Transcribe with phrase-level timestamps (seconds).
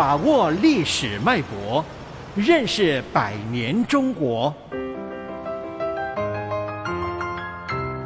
[0.00, 1.84] 把握历史脉搏，
[2.34, 4.50] 认识百年中国。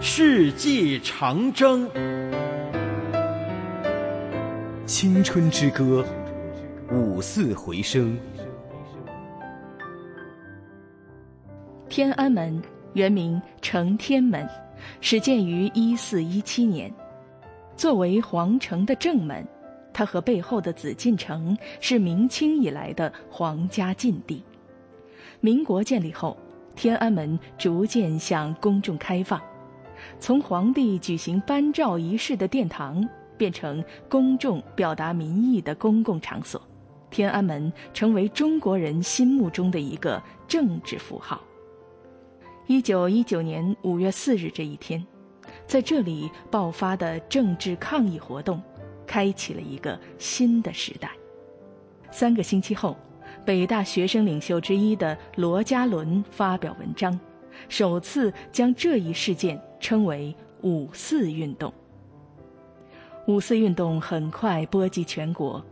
[0.00, 1.88] 世纪长征，
[4.84, 6.04] 青春之歌，
[6.90, 8.18] 五四回声。
[11.88, 12.60] 天安门
[12.94, 14.44] 原名承天门，
[15.00, 16.92] 始建于一四一七年。
[17.76, 19.46] 作为皇城的正门，
[19.96, 24.44] 它和背后的紫禁城是明清以来的皇家禁地。
[25.40, 26.36] 民国建立后，
[26.74, 29.40] 天安门逐渐向公众开放，
[30.20, 36.60] 从皇帝举行颁诏仪式的殿堂，变成公众表达民意的公共场所。
[37.08, 41.40] 天安门成为中国人心目中的一个政治符号。
[42.66, 45.02] 一九一九年五月四日这一天。
[45.66, 48.60] 在这里爆发的政治抗议活动，
[49.06, 51.10] 开启了一个新的时代。
[52.10, 52.96] 三个星期后，
[53.44, 57.18] 北大学生领袖之一的罗家伦发表文章，
[57.68, 61.72] 首次将这一事件称为“五四运动”。
[63.28, 65.64] 五四运动很快波及全国，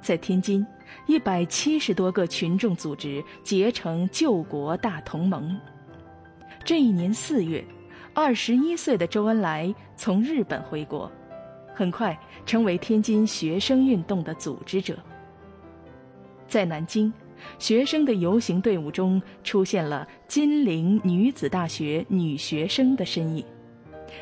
[0.00, 0.66] 在天津，
[1.06, 5.58] 一百七十多个群众组织结成救国大同盟。
[6.64, 7.64] 这一年四月。
[8.14, 11.08] 二十一岁的周恩来从日本回国，
[11.78, 14.98] 很快成为天津学生运动的组织者。
[16.48, 17.12] 在南京，
[17.60, 23.44] 学生的游行队伍中出现了金陵女子大学女学生的身影。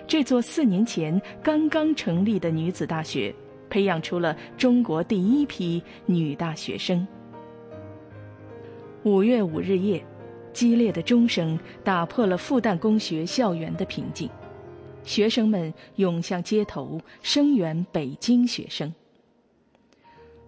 [0.07, 3.35] 这座四年前刚刚成立的女子大学，
[3.71, 7.09] 培养出了中国第一批女大学生。
[9.03, 10.05] 五月五日夜。
[10.53, 14.27] 激烈的钟声打破了复旦公学校园的平静，
[15.07, 18.93] 学生们涌向街头声援北京学生。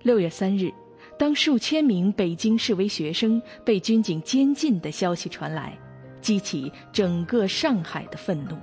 [0.03, 0.71] 六月三日，
[1.19, 5.79] 当数千名北京示威学生被军警监禁的消息传来，
[6.21, 8.59] 激起整个上海的愤怒。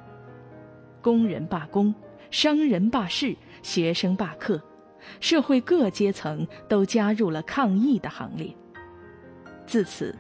[1.02, 1.92] 工人罢工，
[2.30, 4.62] 商人罢市，学生罢课，
[5.20, 8.54] 社会各阶层都加入了抗议的行列。
[9.66, 10.16] 自此。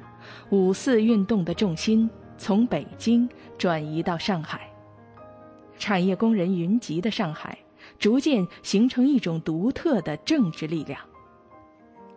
[0.49, 4.67] 五四运动的重心从北京转移到上海，
[5.77, 7.57] 产业工人云集的上海，
[7.99, 10.99] 逐渐形成一种独特的政治力量。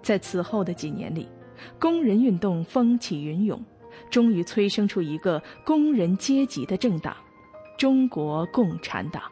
[0.03, 1.29] 在此后的几年里，
[1.79, 3.61] 工人运动风起云涌，
[4.11, 7.17] 终于催生出一个工人阶级的政党——
[7.77, 9.23] 中国共产党。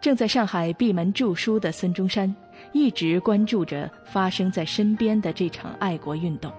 [0.00, 2.34] 正在上海闭门著书的孙中山，
[2.72, 6.52] 一直关注着发生在身边的这场爱国运动。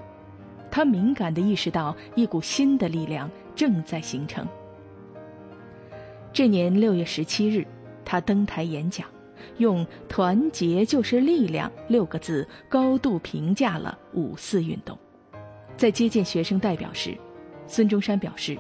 [0.72, 4.48] 他敏感地意识到，一股新的力量正在形成。
[6.36, 7.66] 这年六月十七日，
[8.04, 9.08] 他登台演讲，
[9.58, 15.00] 用“团结就是力量”六个字高度评价了五四运动。
[15.78, 17.18] 在接见学生代表时，
[17.68, 18.58] 孙中山表示：“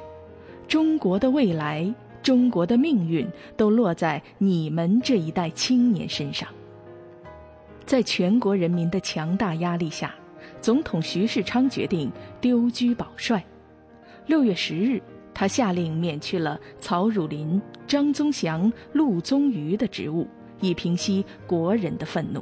[0.69, 1.93] 中国的未来，
[2.23, 3.27] 中国的命运，
[3.57, 6.47] 都落在你们这一代青年身上。”
[7.85, 10.15] 在全国人民的强大压力下。
[10.61, 12.09] 总统徐世昌决定
[12.39, 13.43] 丢车保帅。
[14.27, 15.01] 六月十日，
[15.35, 20.25] 他下令免去了曹汝霖、张宗祥、陆宗舆的职务，
[20.61, 22.41] 以平息国人的愤怒。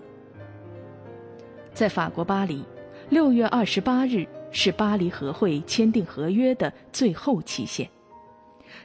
[1.73, 2.63] 在法国巴黎，
[3.09, 7.89] 六月二十八日是巴黎和会签订合约的最后期限。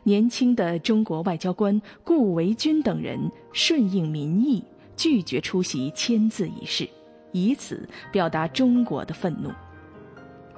[0.05, 3.21] 年轻的中国外交官顾维钧等人
[3.53, 4.65] 顺应民意，
[4.97, 6.89] 拒绝出席签字仪式。
[7.33, 9.51] 以此表达中国的愤怒。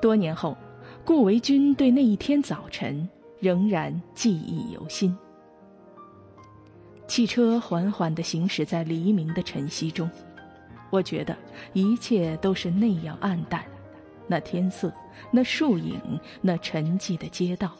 [0.00, 0.56] 多年后，
[1.04, 3.08] 顾维钧对那一天早晨
[3.40, 5.16] 仍然记忆犹新。
[7.08, 10.08] 汽车缓缓地行驶在黎明的晨曦中，
[10.90, 11.36] 我觉得
[11.72, 13.64] 一切都是那样暗淡。
[14.28, 14.92] 那天色，
[15.32, 16.00] 那树影，
[16.40, 17.72] 那沉寂的街道，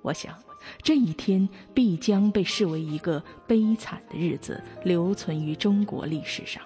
[0.00, 0.34] 我想，
[0.80, 6.62] 这一天必将被视为一个悲惨的日子，留存于中国历史上。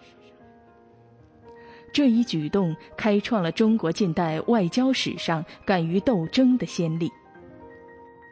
[1.93, 7.11] 这一举动开创了中国近代外交史上敢于斗争的先例。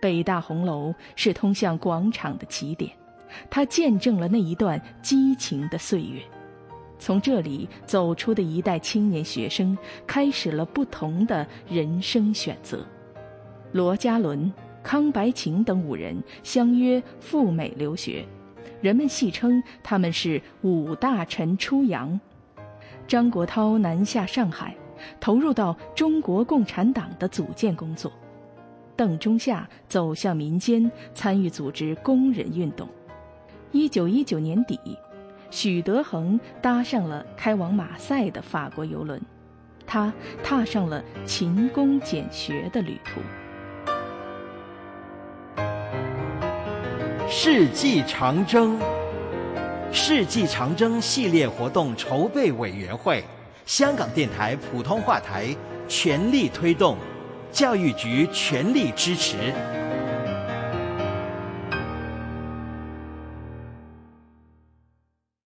[0.00, 2.90] 北大红楼是通向广场的起点，
[3.48, 6.20] 它见证了那一段激情的岁月。
[6.98, 9.76] 从这里走出的一代青年学生，
[10.06, 12.84] 开始了不同的人生选择。
[13.72, 14.52] 罗家伦、
[14.82, 18.24] 康白晴等五人相约赴美留学，
[18.82, 22.20] 人们戏称他们是“五大臣出洋”。
[23.08, 24.76] 张国焘南下上海，
[25.20, 28.10] 投入到中国共产党的组建工作；
[29.00, 32.86] 邓中夏走向民间，参与组织工人运动。
[33.72, 34.78] 一九一九年底，
[35.50, 39.18] 许德珩搭上了开往马赛的法国游轮，
[39.86, 40.12] 他
[40.44, 43.22] 踏上了勤工俭学的旅途。
[47.26, 48.78] 世纪长征，
[49.90, 53.24] 世纪长征系列活动筹备委员会，
[53.64, 55.56] 香港电台普通话台
[55.88, 56.98] 全力推动，
[57.52, 59.36] 教育局全力支持。